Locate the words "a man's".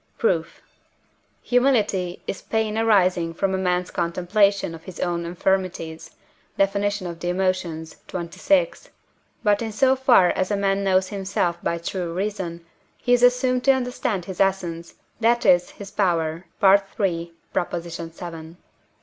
3.53-3.91